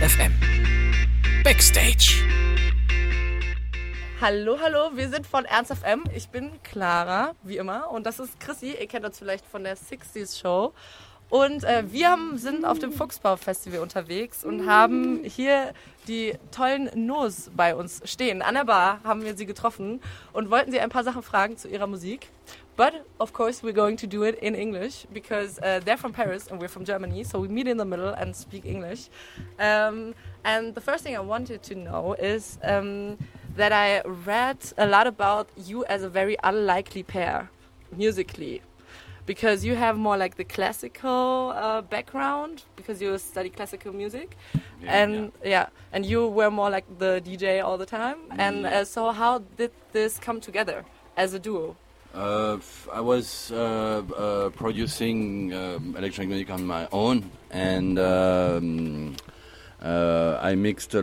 [0.00, 0.32] Ernst FM.
[1.42, 2.22] Backstage.
[4.20, 6.04] Hallo, hallo, wir sind von Ernst FM.
[6.14, 7.90] Ich bin Clara, wie immer.
[7.90, 8.76] Und das ist Chrissy.
[8.78, 10.74] Ihr kennt uns vielleicht von der 60s Show.
[11.28, 15.72] Und äh, wir haben, sind auf dem Fuchsbau-Festival unterwegs und haben hier
[16.06, 18.42] die tollen Nos bei uns stehen.
[18.42, 20.00] An der Bar haben wir sie getroffen
[20.32, 22.28] und wollten sie ein paar Sachen fragen zu ihrer Musik.
[22.76, 26.46] But of course, we're going to do it in English because uh, they're from Paris
[26.48, 29.08] and we're from Germany, so we meet in the middle and speak English.
[29.58, 33.16] Um, and the first thing I wanted to know is um,
[33.56, 37.48] that I read a lot about you as a very unlikely pair
[37.96, 38.60] musically
[39.26, 44.36] because you have more like the classical uh, background because you study classical music.
[44.82, 45.66] Yeah, and yeah.
[45.92, 48.18] and you were more like the dj all the time.
[48.38, 50.84] And uh, so how did this come together
[51.16, 51.76] as a duo?
[52.14, 52.58] Uh,
[52.90, 59.16] I was uh, uh, producing um, electronic music on my own, and um,
[59.82, 61.02] uh, I mixed a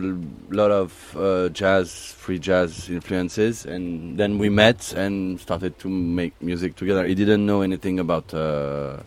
[0.50, 6.32] lot of uh, jazz, free jazz influences, and then we met and started to make
[6.42, 7.06] music together.
[7.06, 8.98] He didn't know anything about uh,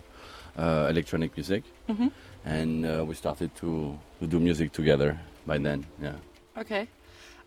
[0.56, 2.10] uh, electronic music, Mhm.
[2.44, 5.84] and uh, we started to, to do music together by then.
[6.02, 6.16] Yeah.
[6.58, 6.88] okay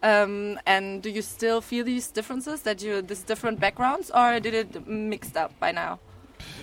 [0.04, 4.54] um, and do you still feel these differences that you these different backgrounds or did
[4.54, 6.00] it mixed up by now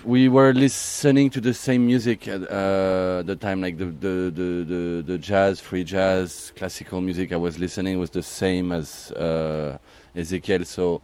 [0.04, 4.64] we were listening to the same music at uh, the time, like the, the, the,
[4.64, 9.78] the, the jazz, free jazz, classical music I was listening was the same as uh,
[10.16, 10.66] Ezechiel.
[10.66, 11.00] So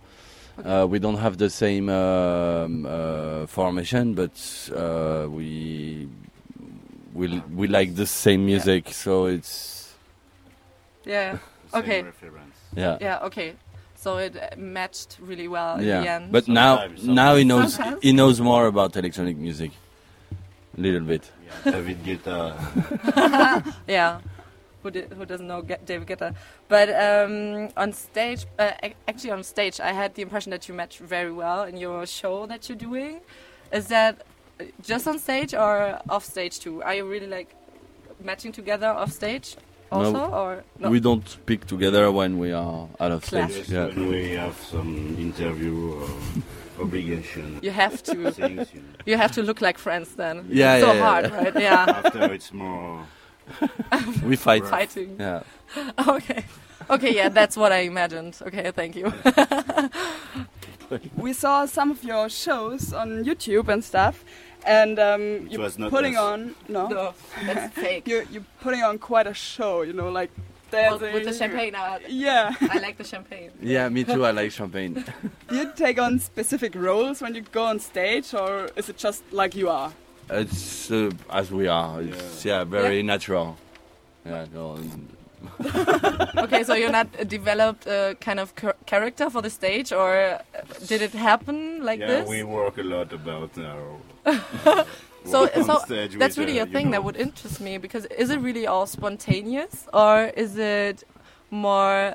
[0.64, 6.08] uh, we don't have the same um, uh, formation, but uh, we
[7.12, 8.92] we we like the same music.
[8.92, 9.94] So it's
[11.04, 11.38] yeah
[11.72, 12.56] okay reference.
[12.76, 12.98] yeah.
[13.00, 13.54] yeah okay
[13.96, 17.44] so it uh, matched really well in the Yeah, end but now Sometimes, now he
[17.44, 18.02] knows Sometimes.
[18.02, 19.70] he knows more about electronic music,
[20.76, 21.30] a little bit.
[21.64, 23.74] Yeah, David Guetta.
[23.88, 24.20] Yeah,
[24.82, 26.34] who, di- who doesn't know Ge- David Guetta?
[26.68, 28.72] But um, on stage, uh,
[29.08, 32.46] actually on stage, I had the impression that you match very well in your show
[32.46, 33.20] that you're doing.
[33.72, 34.22] Is that
[34.60, 36.82] uh, just on stage or off stage too?
[36.82, 37.54] Are you really like
[38.22, 39.56] matching together off stage
[39.94, 40.90] also, No, or no?
[40.90, 43.50] We don't speak together when we are out of Clash.
[43.50, 43.58] stage.
[43.68, 43.86] Just Yeah.
[43.86, 46.08] when we have some interview or
[46.84, 47.58] obligation.
[47.62, 48.30] you have to.
[48.38, 48.88] Things, you know.
[49.06, 50.36] You have to look like friends then.
[50.48, 51.02] Yeah, so yeah, yeah.
[51.02, 51.54] hard, right?
[51.62, 53.06] Yeah, After it's more.
[54.24, 54.64] We fight.
[54.66, 55.16] fighting.
[55.20, 55.42] Yeah.
[56.08, 56.44] Okay,
[56.88, 58.34] okay, yeah, that's what I imagined.
[58.46, 59.12] Okay, thank you.
[61.16, 64.24] we saw some of your shows on YouTube and stuff,
[64.66, 66.22] and um, you're not putting us.
[66.22, 67.14] on no, no,
[67.46, 68.06] that's fake.
[68.08, 69.82] you're you're putting on quite a show.
[69.82, 70.30] You know, like
[70.72, 72.54] Well, dancing with the champagne, uh, Yeah.
[72.60, 73.50] I like the champagne.
[73.60, 74.24] Yeah, me too.
[74.24, 74.94] I like champagne.
[75.48, 79.22] Do you take on specific roles when you go on stage, or is it just
[79.32, 79.92] like you are?
[80.30, 82.00] It's uh, as we are.
[82.02, 83.56] It's yeah, very natural.
[84.26, 84.78] Yeah, no,
[86.36, 90.16] Okay, so you're not uh, developed a kind of char- character for the stage, or
[90.16, 90.38] uh,
[90.86, 92.28] did it happen like yeah, this?
[92.28, 93.96] we work a lot about our.
[95.24, 95.80] so, so
[96.18, 98.86] that's really uh, a thing know, that would interest me because is it really all
[98.86, 101.04] spontaneous, or is it
[101.50, 102.14] more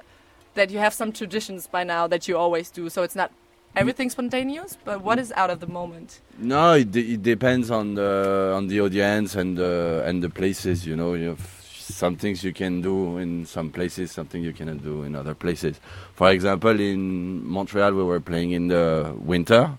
[0.56, 2.90] that you have some traditions by now that you always do?
[2.90, 3.32] So it's not
[3.76, 6.22] everything spontaneous, but what is out of the moment?
[6.38, 6.74] no.
[6.74, 10.86] It, de- it depends on the on the audience and the and the places.
[10.86, 11.59] You know, you have
[11.90, 15.80] some things you can do in some places, something you cannot do in other places.
[16.16, 19.72] For example, in Montreal, we were playing in the winter,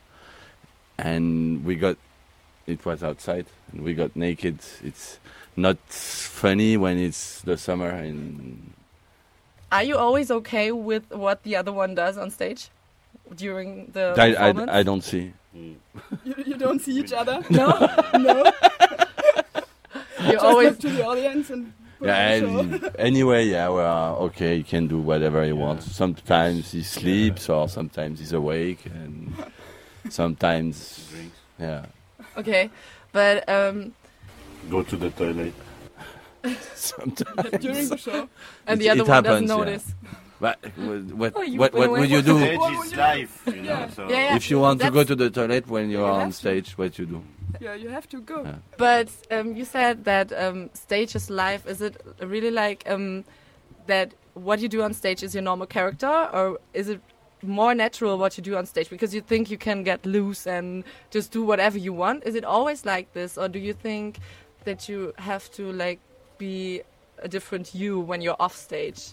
[0.98, 1.97] and we got
[2.66, 4.59] it was outside, and we got naked.
[4.84, 5.19] It's
[5.56, 8.72] not funny when it's the summer and
[9.72, 12.71] Are you always okay with what the other one does on stage
[13.34, 14.71] during the I, performance?
[14.71, 15.32] I, I don't see.
[15.56, 15.75] Mm.
[16.25, 17.42] You, you don't see each other.
[17.50, 17.69] no,
[18.15, 18.53] no.
[20.31, 21.72] you always to the audience and.
[22.00, 22.59] Put Yeah, on a show.
[22.59, 25.87] and anyway, yeah, well, okay, he can do whatever he wants.
[25.94, 29.33] Sometimes he sleeps, or sometimes he's awake, and
[30.09, 31.36] sometimes, Drinks.
[31.60, 31.86] yeah,
[32.36, 32.71] okay,
[33.13, 33.92] but um,
[34.69, 35.54] Go to the toilet.
[36.74, 37.51] sometimes.
[37.60, 38.28] during the show.
[38.66, 39.65] and It- the other it one happens, doesn't yeah.
[39.65, 39.95] notice.
[40.41, 43.63] But what, Oh, what, what away would you do Stage is life, you know.
[43.63, 43.91] Yeah.
[43.91, 44.36] So Yeah, yeah.
[44.36, 46.33] if you want to go to the toilet when you You are have on to.
[46.34, 46.78] stage?
[46.78, 47.22] What you do?
[47.60, 48.42] Yeah, you have to go.
[48.42, 48.54] Yeah.
[48.78, 51.66] But um, you said that um, stage is life.
[51.66, 53.24] Is it really like um,
[53.86, 54.15] that?
[54.34, 57.01] What you do on stage is your normal character, or is it
[57.42, 60.84] more natural what you do on stage because you think you can get loose and
[61.10, 62.24] just do whatever you want?
[62.24, 64.18] Is it always like this, or do you think
[64.65, 65.98] that you have to like
[66.39, 66.83] be
[67.18, 69.12] a different you when you're off stage?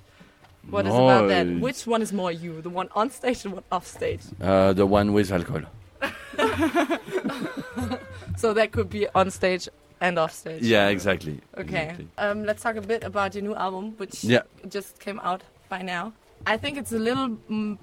[0.70, 1.48] What is No, about that?
[1.60, 4.22] Which one is more you, the one on stage and one off stage?
[4.42, 5.64] Uh, the one with alcohol.
[8.38, 9.68] So that could be on stage
[10.00, 10.62] and off stage.
[10.62, 11.42] Yeah, exactly.
[11.58, 11.84] Okay.
[11.84, 12.08] exactly.
[12.20, 14.44] Um, let's talk a bit about your new album, which Yeah.
[14.70, 16.14] just came out by now.
[16.46, 17.30] I think it's a little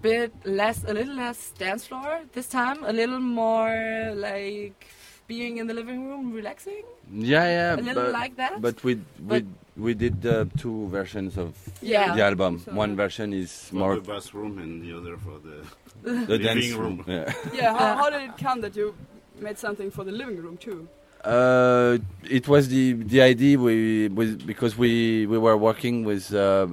[0.00, 4.87] bit less, a little less dance floor this time, a little more like
[5.26, 6.85] being in the living room, relaxing.
[7.11, 7.75] Yeah, yeah.
[7.75, 8.61] A little but, like that?
[8.62, 9.44] But we we
[9.76, 12.15] we did uh, two versions of Yeah.
[12.15, 12.61] the album.
[12.65, 15.56] So- One version is more For more the bathroom and the other for the.
[16.03, 16.97] the living dance room.
[16.99, 17.05] room.
[17.06, 17.32] Yeah.
[17.55, 18.94] Yeah, how, how did it come that you
[19.41, 20.87] made something for the living room too?
[21.25, 21.97] Uh,
[22.29, 26.67] it was the the idea we was because we we were working with uh,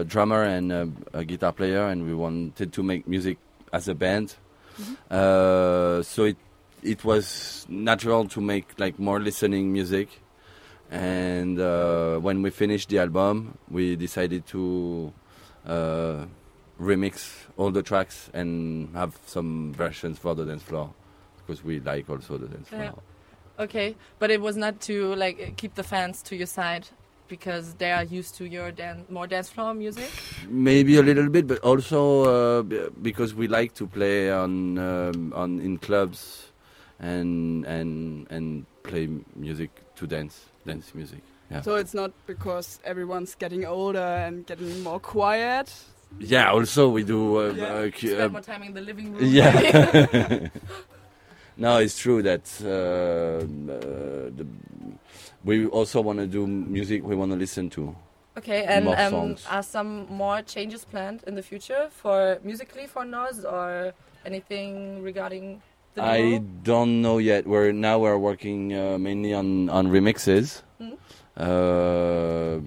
[0.00, 3.38] a drummer and a, a guitar player and we wanted to make music
[3.72, 4.36] as a band.
[5.10, 6.36] Uh, so it
[6.82, 10.08] it was natural to make like more listening music.
[10.90, 15.12] And uh, when we finished the album, we decided to
[15.66, 16.26] uh,
[16.80, 20.92] remix all the tracks and have some versions for the dance floor
[21.38, 22.82] because we like also the dance floor.
[22.82, 22.92] Yeah.
[23.64, 26.86] Okay, but it was not to like keep the fans to your side
[27.26, 30.10] because they are used to your dan- more dance floor music.
[30.48, 35.60] Maybe a little bit, but also uh, because we like to play on um, on
[35.60, 36.52] in clubs
[37.00, 41.20] and and and play music to dance dance music.
[41.50, 41.60] Yeah.
[41.62, 45.72] So it's not because everyone's getting older and getting more quiet.
[46.18, 46.50] yeah.
[46.50, 47.38] Also, we do.
[47.38, 47.74] Uh, Yeah.
[47.74, 49.24] uh, Spend uh, more time in the living room.
[49.24, 50.48] yeah.
[51.56, 52.68] no, it's true that uh,
[53.72, 54.46] uh, the,
[55.44, 57.94] we also want to do music we want to listen to.
[58.38, 63.44] Okay, and um, are some more changes planned in the future for musically for Nôze
[63.50, 63.94] or
[64.26, 67.46] anything regarding the I don't know yet.
[67.46, 70.96] We're now we're working uh, mainly on on remixes, Mhm.
[71.36, 72.60] uh,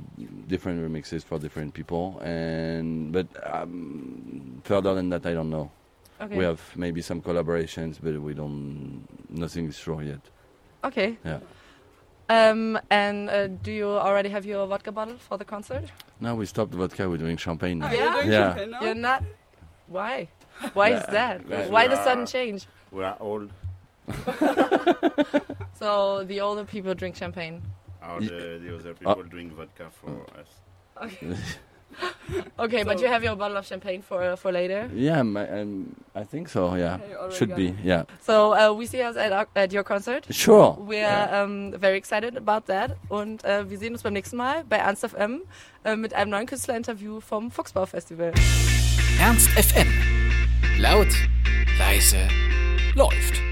[0.48, 5.70] different remixes for different people, and but um, further than that, I don't know.
[6.22, 6.38] Okay.
[6.38, 9.08] We have maybe some collaborations, but we don't.
[9.30, 10.22] Nothing is sure yet.
[10.84, 11.18] okay.
[11.26, 11.40] Yeah.
[12.32, 15.86] Um, and uh, do you already have your vodka bottle for the concert?
[16.20, 17.10] Now we stopped vodka.
[17.10, 17.80] We're doing champagne.
[17.80, 17.88] now.
[17.88, 18.50] Ah, you're doing Yeah.
[18.50, 18.82] champagne now?
[18.82, 19.24] You're not.
[19.88, 20.28] Why?
[20.74, 21.42] Why is that?
[21.70, 22.68] Why the sudden change?
[22.92, 23.50] We are old.
[25.80, 27.62] So the older people drink champagne.
[28.04, 30.50] Or the, the other people drink vodka for us.
[32.60, 34.90] Okay, but So- you have your bottle of champagne for for later.
[34.94, 36.76] Yeah, my, um, I think so.
[36.76, 37.70] Yeah, Okay, should be.
[37.70, 37.76] it.
[37.84, 40.28] Yeah, So uh, we see us at, our- at your concert.
[40.30, 40.78] sure.
[40.80, 44.64] We are um, very excited about that und äh, wir sehen uns beim nächsten Mal
[44.70, 45.42] bei Ernst FM
[45.84, 48.34] äh, mit einem neuen Künstlerinterview vom Fuchsbau Festival.
[49.20, 50.19] Ernst FM.
[50.80, 51.14] Laut,
[51.78, 52.26] leise,
[52.96, 53.49] läuft.